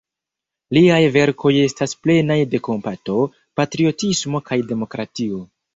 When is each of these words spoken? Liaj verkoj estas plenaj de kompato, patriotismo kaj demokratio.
Liaj 0.77 1.01
verkoj 1.17 1.51
estas 1.65 1.93
plenaj 2.07 2.39
de 2.55 2.63
kompato, 2.71 3.21
patriotismo 3.61 4.47
kaj 4.51 4.63
demokratio. 4.75 5.49